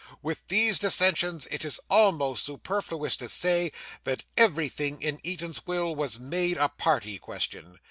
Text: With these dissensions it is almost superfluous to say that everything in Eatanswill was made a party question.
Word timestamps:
With 0.23 0.47
these 0.47 0.79
dissensions 0.79 1.47
it 1.51 1.63
is 1.63 1.79
almost 1.87 2.43
superfluous 2.43 3.15
to 3.17 3.29
say 3.29 3.71
that 4.03 4.25
everything 4.35 4.99
in 4.99 5.19
Eatanswill 5.19 5.95
was 5.95 6.17
made 6.17 6.57
a 6.57 6.69
party 6.69 7.19
question. 7.19 7.77